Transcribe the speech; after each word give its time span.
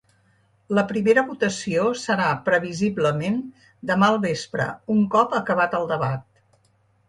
La 0.77 0.83
primera 0.91 1.23
votació 1.27 1.83
serà 2.05 2.31
previsiblement 2.49 3.37
demà 3.93 4.11
al 4.15 4.21
vespre, 4.27 4.69
un 4.99 5.07
cop 5.17 5.41
acabat 5.45 5.81
el 5.83 5.91
debat. 5.97 6.29